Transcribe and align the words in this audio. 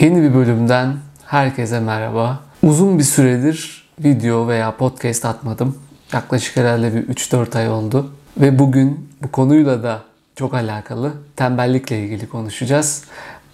Yeni 0.00 0.22
bir 0.22 0.34
bölümden 0.34 0.96
herkese 1.26 1.80
merhaba. 1.80 2.40
Uzun 2.62 2.98
bir 2.98 3.04
süredir 3.04 3.88
video 4.04 4.48
veya 4.48 4.76
podcast 4.76 5.24
atmadım. 5.24 5.78
Yaklaşık 6.12 6.56
herhalde 6.56 6.94
bir 6.94 7.14
3-4 7.14 7.58
ay 7.58 7.70
oldu. 7.70 8.10
Ve 8.36 8.58
bugün 8.58 9.10
bu 9.22 9.30
konuyla 9.30 9.82
da 9.82 10.02
çok 10.36 10.54
alakalı 10.54 11.12
tembellikle 11.36 11.98
ilgili 11.98 12.28
konuşacağız. 12.28 13.04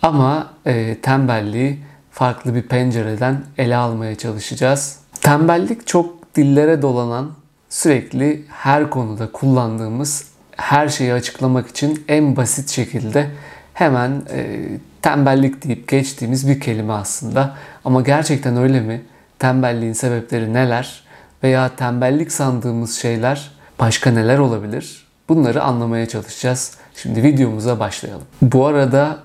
Ama 0.02 0.50
e, 0.66 0.96
tembelliği 1.02 1.78
farklı 2.10 2.54
bir 2.54 2.62
pencereden 2.62 3.44
ele 3.58 3.76
almaya 3.76 4.14
çalışacağız. 4.14 4.98
Tembellik 5.20 5.86
çok 5.86 6.36
dillere 6.36 6.82
dolanan, 6.82 7.30
sürekli 7.68 8.44
her 8.48 8.90
konuda 8.90 9.32
kullandığımız 9.32 10.26
her 10.56 10.88
şeyi 10.88 11.12
açıklamak 11.12 11.68
için 11.68 12.04
en 12.08 12.36
basit 12.36 12.70
şekilde 12.70 13.30
hemen 13.74 14.22
e, 14.30 14.68
tembellik 15.02 15.64
deyip 15.64 15.88
geçtiğimiz 15.88 16.48
bir 16.48 16.60
kelime 16.60 16.92
aslında. 16.92 17.54
Ama 17.84 18.00
gerçekten 18.00 18.56
öyle 18.56 18.80
mi? 18.80 19.02
Tembelliğin 19.38 19.92
sebepleri 19.92 20.54
neler? 20.54 21.04
Veya 21.42 21.76
tembellik 21.76 22.32
sandığımız 22.32 22.94
şeyler 22.94 23.50
başka 23.78 24.10
neler 24.10 24.38
olabilir? 24.38 25.06
Bunları 25.28 25.62
anlamaya 25.62 26.08
çalışacağız. 26.08 26.72
Şimdi 26.94 27.22
videomuza 27.22 27.80
başlayalım. 27.80 28.26
Bu 28.42 28.66
arada 28.66 29.18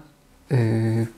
e, 0.51 0.57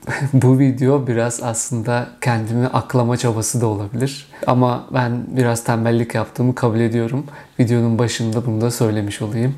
bu 0.34 0.60
video 0.60 1.08
biraz 1.08 1.44
aslında 1.44 2.08
kendimi 2.22 2.68
aklama 2.68 3.18
çabası 3.18 3.62
da 3.62 3.68
olabilir. 3.68 4.28
Ama 4.48 4.88
ben 4.94 5.24
biraz 5.28 5.64
tembellik 5.64 6.16
yaptığımı 6.16 6.56
kabul 6.56 6.80
ediyorum. 6.80 7.26
Videonun 7.60 8.00
başında 8.00 8.46
bunu 8.46 8.62
da 8.62 8.72
söylemiş 8.72 9.22
olayım. 9.22 9.56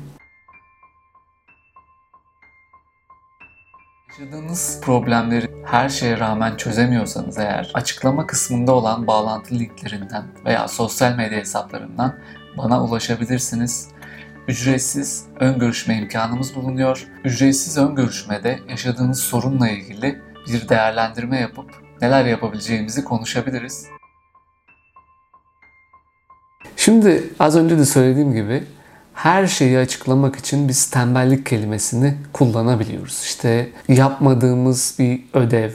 Yaşadığınız 4.18 4.80
problemleri 4.82 5.50
her 5.64 5.88
şeye 5.88 6.18
rağmen 6.18 6.56
çözemiyorsanız 6.56 7.38
eğer 7.38 7.70
açıklama 7.74 8.26
kısmında 8.26 8.72
olan 8.72 9.06
bağlantı 9.06 9.54
linklerinden 9.54 10.24
veya 10.44 10.68
sosyal 10.68 11.16
medya 11.16 11.38
hesaplarından 11.38 12.18
bana 12.58 12.84
ulaşabilirsiniz. 12.84 13.88
Ücretsiz 14.48 15.26
ön 15.40 15.58
görüşme 15.58 15.98
imkanımız 15.98 16.54
bulunuyor. 16.54 17.08
Ücretsiz 17.24 17.78
ön 17.78 17.94
görüşmede 17.94 18.60
yaşadığınız 18.68 19.20
sorunla 19.20 19.68
ilgili 19.68 20.20
bir 20.48 20.68
değerlendirme 20.68 21.40
yapıp 21.40 21.70
neler 22.02 22.24
yapabileceğimizi 22.24 23.04
konuşabiliriz. 23.04 23.86
Şimdi 26.76 27.24
az 27.40 27.56
önce 27.56 27.78
de 27.78 27.84
söylediğim 27.84 28.32
gibi 28.32 28.64
her 29.14 29.46
şeyi 29.46 29.78
açıklamak 29.78 30.36
için 30.36 30.68
biz 30.68 30.90
tembellik 30.90 31.46
kelimesini 31.46 32.14
kullanabiliyoruz. 32.32 33.20
İşte 33.24 33.68
yapmadığımız 33.88 34.94
bir 34.98 35.20
ödev 35.34 35.70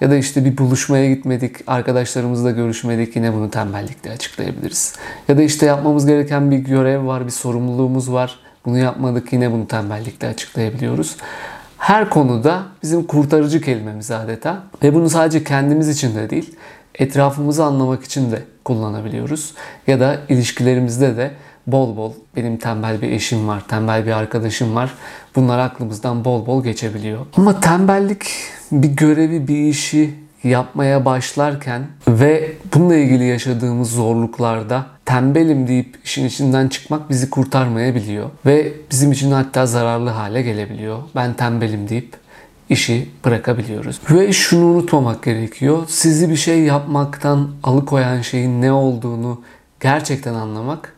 ya 0.00 0.10
da 0.10 0.16
işte 0.16 0.44
bir 0.44 0.58
buluşmaya 0.58 1.14
gitmedik, 1.14 1.56
arkadaşlarımızla 1.66 2.50
görüşmedik 2.50 3.16
yine 3.16 3.34
bunu 3.34 3.50
tembellikle 3.50 4.10
açıklayabiliriz. 4.10 4.94
Ya 5.28 5.38
da 5.38 5.42
işte 5.42 5.66
yapmamız 5.66 6.06
gereken 6.06 6.50
bir 6.50 6.58
görev 6.58 7.06
var, 7.06 7.26
bir 7.26 7.30
sorumluluğumuz 7.30 8.12
var. 8.12 8.38
Bunu 8.64 8.78
yapmadık 8.78 9.32
yine 9.32 9.52
bunu 9.52 9.68
tembellikle 9.68 10.28
açıklayabiliyoruz. 10.28 11.16
Her 11.78 12.10
konuda 12.10 12.62
bizim 12.82 13.04
kurtarıcı 13.04 13.60
kelimemiz 13.60 14.10
adeta. 14.10 14.62
Ve 14.82 14.94
bunu 14.94 15.10
sadece 15.10 15.44
kendimiz 15.44 15.88
için 15.88 16.14
de 16.14 16.30
değil, 16.30 16.56
etrafımızı 16.94 17.64
anlamak 17.64 18.04
için 18.04 18.32
de 18.32 18.42
kullanabiliyoruz. 18.64 19.54
Ya 19.86 20.00
da 20.00 20.18
ilişkilerimizde 20.28 21.16
de 21.16 21.30
bol 21.66 21.96
bol 21.96 22.12
benim 22.36 22.56
tembel 22.56 23.02
bir 23.02 23.10
eşim 23.10 23.48
var, 23.48 23.62
tembel 23.68 24.06
bir 24.06 24.12
arkadaşım 24.12 24.74
var. 24.74 24.94
Bunlar 25.36 25.58
aklımızdan 25.58 26.24
bol 26.24 26.46
bol 26.46 26.64
geçebiliyor. 26.64 27.26
Ama 27.36 27.60
tembellik 27.60 28.30
bir 28.72 28.88
görevi, 28.88 29.48
bir 29.48 29.58
işi 29.58 30.14
yapmaya 30.44 31.04
başlarken 31.04 31.82
ve 32.08 32.52
bununla 32.74 32.96
ilgili 32.96 33.24
yaşadığımız 33.24 33.90
zorluklarda 33.90 34.86
tembelim 35.04 35.68
deyip 35.68 35.98
işin 36.04 36.24
içinden 36.24 36.68
çıkmak 36.68 37.10
bizi 37.10 37.30
kurtarmayabiliyor. 37.30 38.30
Ve 38.46 38.72
bizim 38.90 39.12
için 39.12 39.30
hatta 39.30 39.66
zararlı 39.66 40.10
hale 40.10 40.42
gelebiliyor. 40.42 40.98
Ben 41.14 41.34
tembelim 41.34 41.88
deyip 41.88 42.16
işi 42.68 43.08
bırakabiliyoruz. 43.24 44.00
Ve 44.10 44.32
şunu 44.32 44.64
unutmamak 44.64 45.22
gerekiyor. 45.22 45.82
Sizi 45.88 46.30
bir 46.30 46.36
şey 46.36 46.60
yapmaktan 46.60 47.50
alıkoyan 47.62 48.20
şeyin 48.20 48.62
ne 48.62 48.72
olduğunu 48.72 49.42
gerçekten 49.80 50.34
anlamak 50.34 50.93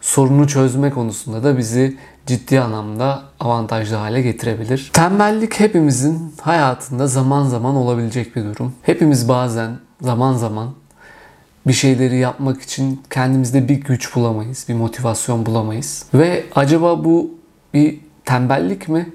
sorunu 0.00 0.48
çözme 0.48 0.90
konusunda 0.90 1.44
da 1.44 1.58
bizi 1.58 1.96
ciddi 2.26 2.60
anlamda 2.60 3.22
avantajlı 3.40 3.96
hale 3.96 4.22
getirebilir. 4.22 4.90
Tembellik 4.92 5.60
hepimizin 5.60 6.34
hayatında 6.40 7.06
zaman 7.06 7.44
zaman 7.44 7.74
olabilecek 7.74 8.36
bir 8.36 8.44
durum. 8.44 8.74
Hepimiz 8.82 9.28
bazen 9.28 9.70
zaman 10.00 10.32
zaman 10.32 10.70
bir 11.66 11.72
şeyleri 11.72 12.16
yapmak 12.16 12.62
için 12.62 13.02
kendimizde 13.10 13.68
bir 13.68 13.74
güç 13.74 14.14
bulamayız, 14.14 14.66
bir 14.68 14.74
motivasyon 14.74 15.46
bulamayız. 15.46 16.06
Ve 16.14 16.44
acaba 16.54 17.04
bu 17.04 17.30
bir 17.74 18.00
tembellik 18.24 18.88
mi 18.88 19.08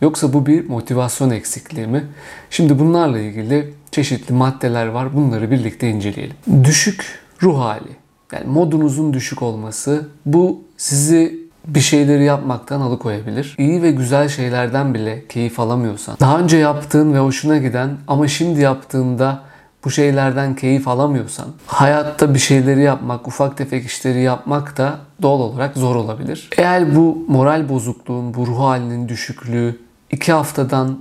yoksa 0.00 0.32
bu 0.32 0.46
bir 0.46 0.68
motivasyon 0.68 1.30
eksikliği 1.30 1.86
mi? 1.86 2.04
Şimdi 2.50 2.78
bunlarla 2.78 3.18
ilgili 3.18 3.74
çeşitli 3.90 4.34
maddeler 4.34 4.86
var. 4.86 5.16
Bunları 5.16 5.50
birlikte 5.50 5.90
inceleyelim. 5.90 6.36
Düşük 6.64 7.04
ruh 7.42 7.58
hali. 7.58 8.05
Yani 8.32 8.46
modunuzun 8.46 9.12
düşük 9.12 9.42
olması 9.42 10.08
bu 10.26 10.64
sizi 10.76 11.46
bir 11.66 11.80
şeyleri 11.80 12.24
yapmaktan 12.24 12.80
alıkoyabilir. 12.80 13.54
İyi 13.58 13.82
ve 13.82 13.90
güzel 13.90 14.28
şeylerden 14.28 14.94
bile 14.94 15.26
keyif 15.28 15.60
alamıyorsan, 15.60 16.16
daha 16.20 16.38
önce 16.38 16.56
yaptığın 16.56 17.14
ve 17.14 17.18
hoşuna 17.18 17.58
giden 17.58 17.90
ama 18.08 18.28
şimdi 18.28 18.60
yaptığında 18.60 19.42
bu 19.84 19.90
şeylerden 19.90 20.54
keyif 20.54 20.88
alamıyorsan, 20.88 21.46
hayatta 21.66 22.34
bir 22.34 22.38
şeyleri 22.38 22.82
yapmak, 22.82 23.28
ufak 23.28 23.56
tefek 23.56 23.86
işleri 23.86 24.22
yapmak 24.22 24.76
da 24.76 24.98
doğal 25.22 25.40
olarak 25.40 25.76
zor 25.76 25.96
olabilir. 25.96 26.50
Eğer 26.58 26.96
bu 26.96 27.24
moral 27.28 27.68
bozukluğun, 27.68 28.34
bu 28.34 28.46
ruh 28.46 28.58
halinin 28.58 29.08
düşüklüğü 29.08 29.78
iki 30.10 30.32
haftadan 30.32 30.98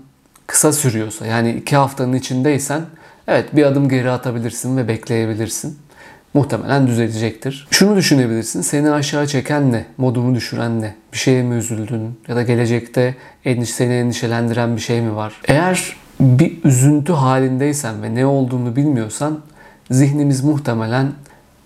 kısa 0.48 0.74
sürüyorsa, 0.74 1.26
yani 1.26 1.52
iki 1.52 1.76
haftanın 1.76 2.14
içindeysen, 2.14 2.82
evet 3.28 3.56
bir 3.56 3.64
adım 3.64 3.90
geri 3.90 4.12
atabilirsin 4.12 4.78
ve 4.78 4.88
bekleyebilirsin 4.88 5.80
muhtemelen 6.36 6.88
düzelecektir. 6.88 7.68
Şunu 7.72 7.96
düşünebilirsin. 7.96 8.62
Seni 8.62 8.92
aşağı 8.92 9.28
çeken 9.28 9.72
ne? 9.72 9.86
Modumu 9.98 10.36
düşüren 10.36 10.82
ne? 10.82 10.96
Bir 11.14 11.18
şeye 11.18 11.44
mi 11.44 11.56
üzüldün? 11.56 12.20
Ya 12.28 12.36
da 12.36 12.44
gelecekte 12.44 13.16
endiş, 13.46 13.70
seni 13.70 13.94
endişelendiren 13.94 14.76
bir 14.76 14.82
şey 14.82 15.02
mi 15.02 15.16
var? 15.16 15.34
Eğer 15.48 15.96
bir 16.20 16.64
üzüntü 16.64 17.14
halindeysen 17.14 18.04
ve 18.04 18.16
ne 18.16 18.26
olduğunu 18.26 18.76
bilmiyorsan 18.76 19.40
zihnimiz 19.92 20.44
muhtemelen 20.44 21.12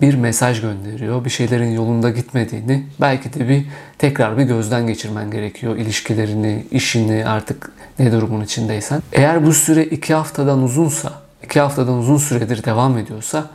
bir 0.02 0.16
mesaj 0.16 0.62
gönderiyor. 0.62 1.25
Bir 1.25 1.30
şeylerin 1.30 1.72
yolunda 1.72 2.09
gitmediğini, 2.09 2.84
belki 3.01 3.34
de 3.34 3.50
bir 3.50 3.66
tekrar 3.97 4.38
bir 4.38 4.44
gözden 4.44 4.88
geçirmen 4.88 5.31
gerekiyor. 5.31 5.75
İlişkilerini, 5.78 6.66
işini 6.72 7.25
artık 7.25 7.72
ne 8.00 8.12
durumun 8.12 8.44
içindeysen. 8.44 9.01
Eğer 9.13 9.46
bu 9.46 9.53
süre 9.53 9.86
iki 9.86 10.13
haftadan 10.13 10.63
uzunsa, 10.63 11.13
iki 11.44 11.59
haftadan 11.59 11.94
uzun 11.94 12.18
süredir 12.18 12.63
devam 12.63 12.97
ediyorsa 12.97 13.50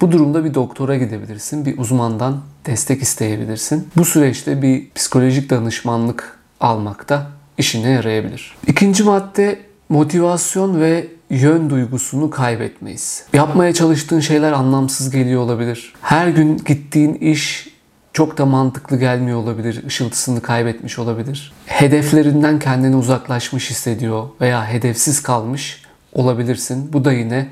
bu 0.00 0.12
durumda 0.12 0.44
bir 0.44 0.54
doktora 0.54 0.96
gidebilirsin, 0.96 1.66
bir 1.66 1.78
uzmandan 1.78 2.40
destek 2.66 3.02
isteyebilirsin. 3.02 3.88
Bu 3.96 4.04
süreçte 4.04 4.62
bir 4.62 4.90
psikolojik 4.94 5.50
danışmanlık 5.50 6.38
almakta 6.60 7.26
işine 7.58 7.90
yarayabilir. 7.90 8.56
İkinci 8.66 9.04
madde 9.04 9.58
motivasyon 9.88 10.80
ve 10.80 11.06
yön 11.30 11.70
duygusunu 11.70 12.30
kaybetmeyiz. 12.30 13.24
Yapmaya 13.32 13.74
çalıştığın 13.74 14.20
şeyler 14.20 14.52
anlamsız 14.52 15.10
geliyor 15.10 15.42
olabilir. 15.42 15.92
Her 16.00 16.28
gün 16.28 16.56
gittiğin 16.56 17.14
iş 17.14 17.68
çok 18.12 18.38
da 18.38 18.46
mantıklı 18.46 18.96
gelmiyor 18.96 19.38
olabilir. 19.38 19.84
Işıltısını 19.86 20.42
kaybetmiş 20.42 20.98
olabilir. 20.98 21.52
Hedeflerinden 21.66 22.58
kendini 22.58 22.96
uzaklaşmış 22.96 23.70
hissediyor 23.70 24.28
veya 24.40 24.66
hedefsiz 24.66 25.22
kalmış 25.22 25.82
olabilirsin. 26.12 26.92
Bu 26.92 27.04
da 27.04 27.12
yine 27.12 27.48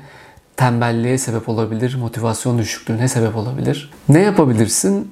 tembelliğe 0.57 1.17
sebep 1.17 1.49
olabilir, 1.49 1.95
motivasyon 1.95 2.57
düşüklüğüne 2.57 3.07
sebep 3.07 3.35
olabilir. 3.35 3.91
Ne 4.09 4.19
yapabilirsin? 4.19 5.11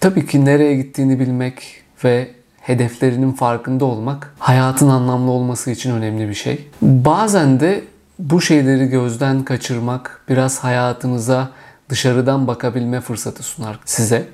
Tabii 0.00 0.26
ki 0.26 0.44
nereye 0.44 0.76
gittiğini 0.76 1.20
bilmek 1.20 1.82
ve 2.04 2.30
hedeflerinin 2.60 3.32
farkında 3.32 3.84
olmak 3.84 4.34
hayatın 4.38 4.88
anlamlı 4.88 5.30
olması 5.30 5.70
için 5.70 5.90
önemli 5.90 6.28
bir 6.28 6.34
şey. 6.34 6.68
Bazen 6.82 7.60
de 7.60 7.84
bu 8.18 8.40
şeyleri 8.40 8.86
gözden 8.86 9.44
kaçırmak 9.44 10.20
biraz 10.28 10.58
hayatınıza 10.58 11.48
dışarıdan 11.88 12.46
bakabilme 12.46 13.00
fırsatı 13.00 13.42
sunar 13.42 13.80
size. 13.84 14.26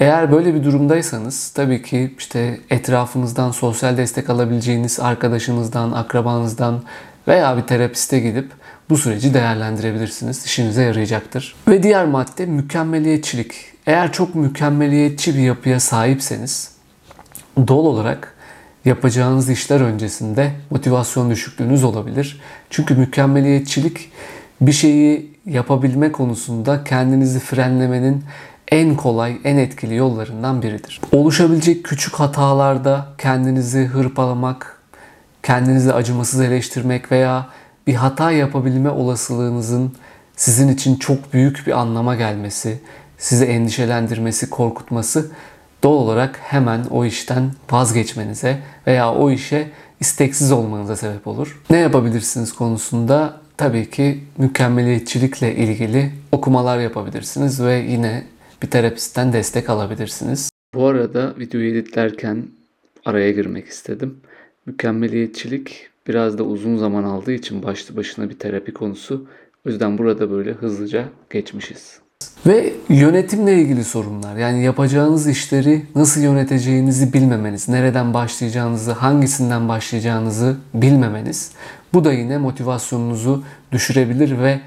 Eğer 0.00 0.32
böyle 0.32 0.54
bir 0.54 0.64
durumdaysanız 0.64 1.50
tabii 1.50 1.82
ki 1.82 2.14
işte 2.18 2.60
etrafınızdan 2.70 3.50
sosyal 3.50 3.96
destek 3.96 4.30
alabileceğiniz 4.30 5.00
arkadaşınızdan, 5.00 5.92
akrabanızdan 5.92 6.82
veya 7.28 7.56
bir 7.56 7.62
terapiste 7.62 8.20
gidip 8.20 8.52
bu 8.90 8.96
süreci 8.96 9.34
değerlendirebilirsiniz. 9.34 10.44
İşinize 10.44 10.82
yarayacaktır. 10.82 11.54
Ve 11.68 11.82
diğer 11.82 12.06
madde 12.06 12.46
mükemmeliyetçilik. 12.46 13.52
Eğer 13.86 14.12
çok 14.12 14.34
mükemmeliyetçi 14.34 15.34
bir 15.34 15.40
yapıya 15.40 15.80
sahipseniz 15.80 16.72
doğal 17.68 17.84
olarak 17.84 18.34
yapacağınız 18.84 19.50
işler 19.50 19.80
öncesinde 19.80 20.52
motivasyon 20.70 21.30
düşüklüğünüz 21.30 21.84
olabilir. 21.84 22.40
Çünkü 22.70 22.94
mükemmeliyetçilik 22.94 24.12
bir 24.60 24.72
şeyi 24.72 25.38
yapabilme 25.46 26.12
konusunda 26.12 26.84
kendinizi 26.84 27.40
frenlemenin 27.40 28.24
en 28.68 28.96
kolay, 28.96 29.38
en 29.44 29.56
etkili 29.56 29.94
yollarından 29.94 30.62
biridir. 30.62 31.00
Oluşabilecek 31.12 31.84
küçük 31.84 32.14
hatalarda 32.14 33.06
kendinizi 33.18 33.84
hırpalamak, 33.84 34.80
kendinizi 35.42 35.92
acımasız 35.92 36.40
eleştirmek 36.40 37.12
veya 37.12 37.46
bir 37.88 37.94
hata 37.94 38.32
yapabilme 38.32 38.90
olasılığınızın 38.90 39.92
sizin 40.36 40.68
için 40.68 40.96
çok 40.96 41.32
büyük 41.32 41.66
bir 41.66 41.72
anlama 41.72 42.14
gelmesi, 42.14 42.78
sizi 43.18 43.44
endişelendirmesi, 43.44 44.50
korkutması 44.50 45.30
doğal 45.82 45.92
olarak 45.92 46.36
hemen 46.42 46.84
o 46.90 47.04
işten 47.04 47.50
vazgeçmenize 47.70 48.58
veya 48.86 49.14
o 49.14 49.30
işe 49.30 49.70
isteksiz 50.00 50.52
olmanıza 50.52 50.96
sebep 50.96 51.26
olur. 51.26 51.62
Ne 51.70 51.76
yapabilirsiniz 51.76 52.52
konusunda 52.52 53.40
tabii 53.56 53.90
ki 53.90 54.24
mükemmeliyetçilikle 54.38 55.54
ilgili 55.54 56.12
okumalar 56.32 56.78
yapabilirsiniz 56.78 57.62
ve 57.62 57.74
yine 57.74 58.24
bir 58.62 58.70
terapistten 58.70 59.32
destek 59.32 59.70
alabilirsiniz. 59.70 60.50
Bu 60.74 60.86
arada 60.86 61.34
videoyu 61.38 61.70
editlerken 61.70 62.44
araya 63.04 63.32
girmek 63.32 63.66
istedim. 63.66 64.20
Mükemmeliyetçilik 64.66 65.88
biraz 66.08 66.38
da 66.38 66.42
uzun 66.42 66.76
zaman 66.76 67.04
aldığı 67.04 67.32
için 67.32 67.62
başlı 67.62 67.96
başına 67.96 68.30
bir 68.30 68.38
terapi 68.38 68.72
konusu. 68.72 69.26
O 69.66 69.68
yüzden 69.68 69.98
burada 69.98 70.30
böyle 70.30 70.52
hızlıca 70.52 71.04
geçmişiz. 71.30 72.00
Ve 72.46 72.72
yönetimle 72.88 73.62
ilgili 73.62 73.84
sorunlar. 73.84 74.36
Yani 74.36 74.64
yapacağınız 74.64 75.28
işleri 75.28 75.86
nasıl 75.94 76.20
yöneteceğinizi 76.20 77.12
bilmemeniz, 77.12 77.68
nereden 77.68 78.14
başlayacağınızı, 78.14 78.92
hangisinden 78.92 79.68
başlayacağınızı 79.68 80.56
bilmemeniz. 80.74 81.52
Bu 81.94 82.04
da 82.04 82.12
yine 82.12 82.38
motivasyonunuzu 82.38 83.44
düşürebilir 83.72 84.38
ve 84.38 84.60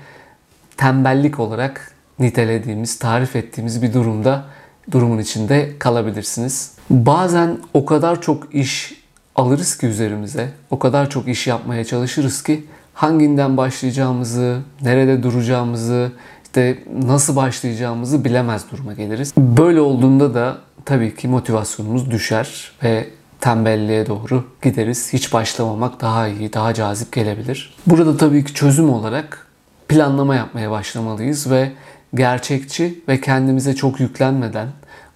tembellik 0.78 1.40
olarak 1.40 1.92
nitelediğimiz, 2.20 3.00
tarif 3.00 3.36
ettiğimiz 3.36 3.82
bir 3.82 3.94
durumda 3.94 4.46
durumun 4.92 5.18
içinde 5.18 5.72
kalabilirsiniz. 5.80 6.74
Bazen 6.90 7.58
o 7.74 7.86
kadar 7.86 8.22
çok 8.22 8.56
iş 8.56 9.01
alırız 9.36 9.78
ki 9.78 9.88
üzerimize, 9.88 10.50
o 10.70 10.80
kadar 10.80 11.10
çok 11.10 11.28
iş 11.28 11.48
yapmaya 11.48 11.86
çalışırız 11.86 12.44
ki 12.44 12.66
hanginden 12.94 13.58
başlayacağımızı, 13.58 14.58
nerede 14.82 15.24
duracağımızı, 15.24 16.12
işte 16.44 16.84
nasıl 17.04 17.36
başlayacağımızı 17.36 18.26
bilemez 18.26 18.72
duruma 18.72 18.94
geliriz. 18.94 19.34
Böyle 19.38 19.82
olduğunda 19.82 20.34
da 20.34 20.58
tabii 20.86 21.16
ki 21.16 21.28
motivasyonumuz 21.28 22.12
düşer 22.12 22.72
ve 22.84 23.10
tembelliğe 23.42 24.08
doğru 24.08 24.44
gideriz. 24.62 25.14
Hiç 25.14 25.34
başlamamak 25.34 26.02
daha 26.02 26.28
iyi, 26.28 26.54
daha 26.54 26.74
cazip 26.74 27.12
gelebilir. 27.12 27.74
Burada 27.88 28.18
tabii 28.18 28.44
ki 28.44 28.54
çözüm 28.54 28.90
olarak 28.90 29.48
planlama 29.88 30.36
yapmaya 30.36 30.72
başlamalıyız 30.72 31.52
ve 31.52 31.72
gerçekçi 32.16 33.04
ve 33.08 33.22
kendimize 33.22 33.76
çok 33.76 34.00
yüklenmeden 34.00 34.68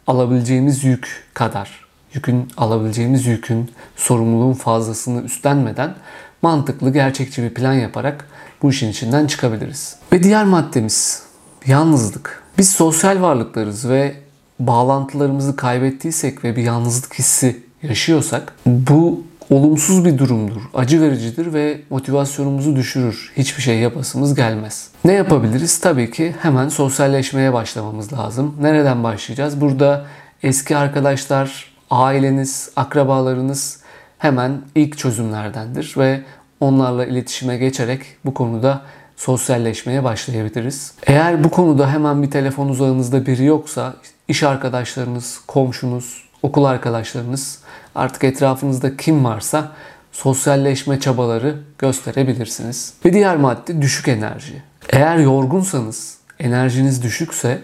alabileceğimiz 0.07 0.83
yük 0.83 1.23
kadar, 1.33 1.84
yükün 2.15 2.47
alabileceğimiz 2.57 3.25
yükün 3.25 3.71
sorumluluğun 3.95 4.53
fazlasını 4.53 5.21
üstlenmeden 5.21 5.95
mantıklı, 6.41 6.93
gerçekçi 6.93 7.43
bir 7.43 7.53
plan 7.53 7.73
yaparak 7.73 8.27
bu 8.61 8.69
işin 8.69 8.89
içinden 8.89 9.27
çıkabiliriz. 9.27 9.95
Ve 10.13 10.23
diğer 10.23 10.45
maddemiz 10.45 11.23
yalnızlık. 11.65 12.43
Biz 12.57 12.71
sosyal 12.71 13.21
varlıklarız 13.21 13.89
ve 13.89 14.15
bağlantılarımızı 14.59 15.55
kaybettiysek 15.55 16.43
ve 16.43 16.55
bir 16.55 16.63
yalnızlık 16.63 17.13
hissi 17.13 17.63
yaşıyorsak 17.83 18.55
bu 18.65 19.23
olumsuz 19.49 20.05
bir 20.05 20.17
durumdur, 20.17 20.61
acı 20.73 21.01
vericidir 21.01 21.53
ve 21.53 21.81
motivasyonumuzu 21.89 22.75
düşürür. 22.75 23.31
Hiçbir 23.37 23.61
şey 23.61 23.79
yapasımız 23.79 24.35
gelmez. 24.35 24.87
Ne 25.05 25.13
yapabiliriz? 25.13 25.79
Tabii 25.79 26.11
ki 26.11 26.35
hemen 26.41 26.69
sosyalleşmeye 26.69 27.53
başlamamız 27.53 28.13
lazım. 28.13 28.55
Nereden 28.61 29.03
başlayacağız? 29.03 29.61
Burada 29.61 30.05
eski 30.43 30.77
arkadaşlar, 30.77 31.74
aileniz, 31.89 32.69
akrabalarınız 32.75 33.79
hemen 34.17 34.61
ilk 34.75 34.97
çözümlerdendir 34.97 35.93
ve 35.97 36.21
onlarla 36.59 37.05
iletişime 37.05 37.57
geçerek 37.57 38.01
bu 38.25 38.33
konuda 38.33 38.81
sosyalleşmeye 39.17 40.03
başlayabiliriz. 40.03 40.93
Eğer 41.07 41.43
bu 41.43 41.49
konuda 41.49 41.93
hemen 41.93 42.23
bir 42.23 42.31
telefon 42.31 42.69
uzağınızda 42.69 43.25
biri 43.25 43.45
yoksa 43.45 43.93
iş 44.27 44.43
arkadaşlarınız, 44.43 45.39
komşunuz, 45.47 46.23
okul 46.43 46.65
arkadaşlarınız 46.65 47.59
artık 47.95 48.23
etrafınızda 48.23 48.97
kim 48.97 49.25
varsa 49.25 49.71
sosyalleşme 50.11 50.99
çabaları 50.99 51.57
gösterebilirsiniz. 51.77 52.93
Bir 53.05 53.13
diğer 53.13 53.37
madde 53.37 53.81
düşük 53.81 54.07
enerji. 54.07 54.63
Eğer 54.89 55.17
yorgunsanız, 55.17 56.17
enerjiniz 56.39 57.03
düşükse 57.03 57.61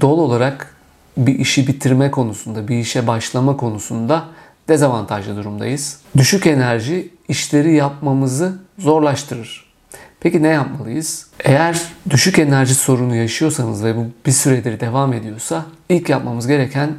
doğal 0.00 0.18
olarak 0.18 0.75
bir 1.16 1.38
işi 1.38 1.66
bitirme 1.66 2.10
konusunda, 2.10 2.68
bir 2.68 2.78
işe 2.78 3.06
başlama 3.06 3.56
konusunda 3.56 4.24
dezavantajlı 4.68 5.36
durumdayız. 5.36 6.00
Düşük 6.16 6.46
enerji 6.46 7.10
işleri 7.28 7.74
yapmamızı 7.74 8.58
zorlaştırır. 8.78 9.66
Peki 10.20 10.42
ne 10.42 10.48
yapmalıyız? 10.48 11.26
Eğer 11.44 11.82
düşük 12.10 12.38
enerji 12.38 12.74
sorunu 12.74 13.16
yaşıyorsanız 13.16 13.84
ve 13.84 13.96
bu 13.96 14.06
bir 14.26 14.32
süredir 14.32 14.80
devam 14.80 15.12
ediyorsa 15.12 15.64
ilk 15.88 16.08
yapmamız 16.08 16.46
gereken 16.46 16.90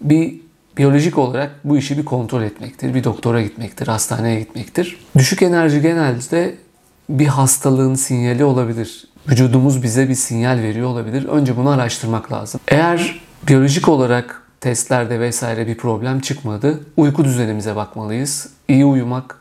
bir 0.00 0.34
biyolojik 0.76 1.18
olarak 1.18 1.50
bu 1.64 1.76
işi 1.76 1.98
bir 1.98 2.04
kontrol 2.04 2.42
etmektir. 2.42 2.94
Bir 2.94 3.04
doktora 3.04 3.42
gitmektir, 3.42 3.86
hastaneye 3.86 4.40
gitmektir. 4.40 4.98
Düşük 5.16 5.42
enerji 5.42 5.82
genelde 5.82 6.54
bir 7.08 7.26
hastalığın 7.26 7.94
sinyali 7.94 8.44
olabilir. 8.44 9.08
Vücudumuz 9.28 9.82
bize 9.82 10.08
bir 10.08 10.14
sinyal 10.14 10.58
veriyor 10.58 10.88
olabilir. 10.88 11.24
Önce 11.24 11.56
bunu 11.56 11.70
araştırmak 11.70 12.32
lazım. 12.32 12.60
Eğer 12.68 13.20
biyolojik 13.42 13.88
olarak 13.88 14.42
testlerde 14.60 15.20
vesaire 15.20 15.66
bir 15.66 15.76
problem 15.76 16.20
çıkmadı. 16.20 16.80
Uyku 16.96 17.24
düzenimize 17.24 17.76
bakmalıyız. 17.76 18.50
İyi 18.68 18.84
uyumak 18.84 19.38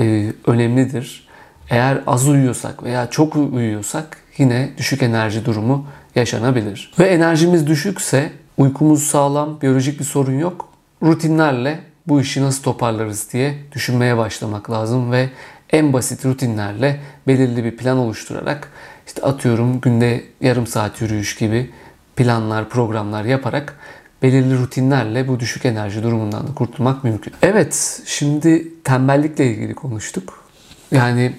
e, 0.00 0.32
önemlidir. 0.46 1.28
Eğer 1.70 2.00
az 2.06 2.28
uyuyorsak 2.28 2.82
veya 2.82 3.10
çok 3.10 3.36
uyuyorsak 3.36 4.16
yine 4.38 4.70
düşük 4.76 5.02
enerji 5.02 5.44
durumu 5.44 5.86
yaşanabilir. 6.14 6.92
Ve 6.98 7.04
enerjimiz 7.04 7.66
düşükse 7.66 8.32
uykumuz 8.56 9.02
sağlam, 9.02 9.60
biyolojik 9.60 10.00
bir 10.00 10.04
sorun 10.04 10.38
yok. 10.38 10.68
Rutinlerle 11.02 11.80
bu 12.06 12.20
işi 12.20 12.42
nasıl 12.42 12.62
toparlarız 12.62 13.32
diye 13.32 13.54
düşünmeye 13.72 14.16
başlamak 14.16 14.70
lazım 14.70 15.12
ve 15.12 15.28
en 15.70 15.92
basit 15.92 16.24
rutinlerle 16.26 17.00
belirli 17.26 17.64
bir 17.64 17.76
plan 17.76 17.98
oluşturarak 17.98 18.72
işte 19.06 19.22
atıyorum 19.22 19.80
günde 19.80 20.24
yarım 20.40 20.66
saat 20.66 21.00
yürüyüş 21.00 21.36
gibi 21.36 21.70
planlar, 22.16 22.68
programlar 22.68 23.24
yaparak 23.24 23.76
belirli 24.22 24.58
rutinlerle 24.58 25.28
bu 25.28 25.40
düşük 25.40 25.66
enerji 25.66 26.02
durumundan 26.02 26.46
da 26.48 26.54
kurtulmak 26.54 27.04
mümkün. 27.04 27.32
Evet, 27.42 28.02
şimdi 28.06 28.82
tembellikle 28.84 29.46
ilgili 29.46 29.74
konuştuk. 29.74 30.44
Yani 30.90 31.32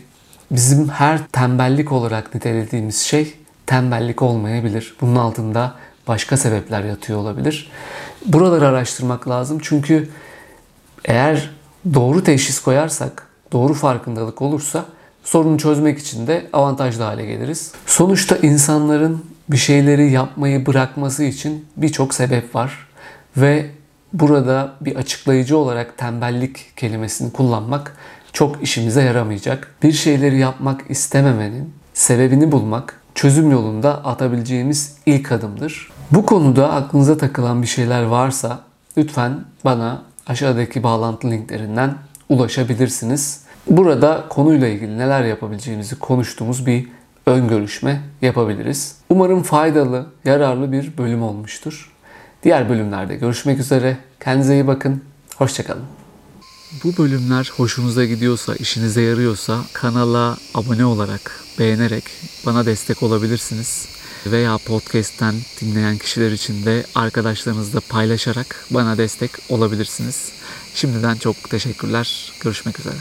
bizim 0.52 0.90
her 0.90 1.28
tembellik 1.28 1.92
olarak 1.92 2.36
nitelediğimiz 2.36 2.98
şey 2.98 3.34
tembellik 3.66 4.22
olmayabilir. 4.22 4.96
Bunun 5.02 5.16
altında 5.16 5.76
başka 6.08 6.38
sebepler 6.38 6.84
yatıyor 6.84 7.20
olabilir. 7.20 7.72
Buraları 8.26 8.68
araştırmak 8.68 9.30
lazım 9.30 9.60
çünkü 9.62 10.10
eğer 11.06 11.50
doğru 11.94 12.24
teşhis 12.24 12.60
koyarsak, 12.60 13.28
doğru 13.52 13.74
farkındalık 13.74 14.42
olursa 14.42 14.86
sorunu 15.24 15.58
çözmek 15.58 16.00
için 16.00 16.28
de 16.28 16.50
avantajlı 16.54 17.04
hale 17.04 17.26
geliriz. 17.26 17.72
Sonuçta 17.86 18.36
insanların 18.38 19.26
bir 19.50 19.58
şeyleri 19.58 20.12
yapmayı 20.12 20.66
bırakması 20.66 21.24
için 21.24 21.66
birçok 21.78 22.14
sebep 22.14 22.56
var 22.56 22.88
ve 23.38 23.70
burada 24.14 24.74
bir 24.82 24.96
açıklayıcı 24.96 25.58
olarak 25.58 25.98
tembellik 25.98 26.78
kelimesini 26.78 27.32
kullanmak 27.32 27.98
çok 28.34 28.64
işimize 28.64 29.02
yaramayacak. 29.02 29.76
Bir 29.84 29.92
şeyleri 29.92 30.38
yapmak 30.38 30.82
istememenin 30.90 31.74
sebebini 31.94 32.52
bulmak 32.52 33.02
çözüm 33.16 33.52
yolunda 33.52 34.06
atabileceğimiz 34.06 34.98
ilk 35.06 35.32
adımdır. 35.32 35.90
Bu 36.12 36.26
konuda 36.26 36.74
aklınıza 36.74 37.18
takılan 37.18 37.62
bir 37.62 37.68
şeyler 37.68 38.04
varsa 38.04 38.60
lütfen 38.98 39.46
bana 39.66 40.02
aşağıdaki 40.28 40.84
bağlantı 40.84 41.32
linklerinden 41.32 41.96
ulaşabilirsiniz. 42.30 43.44
Burada 43.70 44.24
konuyla 44.30 44.68
ilgili 44.68 44.98
neler 44.98 45.24
yapabileceğimizi 45.24 46.00
konuştuğumuz 46.00 46.66
bir 46.66 46.88
ön 47.26 47.48
görüşme 47.48 48.02
yapabiliriz. 48.22 48.96
Umarım 49.10 49.44
faydalı, 49.44 50.06
yararlı 50.26 50.72
bir 50.72 50.98
bölüm 50.98 51.24
olmuştur. 51.24 51.92
Diğer 52.44 52.70
bölümlerde 52.70 53.16
görüşmek 53.16 53.60
üzere. 53.60 53.98
Kendinize 54.20 54.54
iyi 54.54 54.68
bakın. 54.68 55.02
Hoşçakalın. 55.36 55.84
Bu 56.84 56.98
bölümler 56.98 57.52
hoşunuza 57.58 58.06
gidiyorsa, 58.06 58.56
işinize 58.56 59.02
yarıyorsa 59.02 59.62
kanala 59.74 60.38
abone 60.54 60.86
olarak, 60.86 61.44
beğenerek 61.60 62.04
bana 62.46 62.66
destek 62.66 63.04
olabilirsiniz. 63.04 63.88
veya 64.26 64.58
podcast'ten 64.58 65.36
dinleyen 65.62 65.98
kişiler 65.98 66.32
için 66.32 66.66
de 66.66 66.86
arkadaşlarınızla 66.96 67.80
paylaşarak 67.90 68.66
bana 68.72 68.98
destek 68.98 69.32
olabilirsiniz. 69.50 70.32
Şimdiden 70.76 71.16
çok 71.16 71.50
teşekkürler. 71.50 72.32
Görüşmek 72.40 72.80
üzere. 72.80 72.98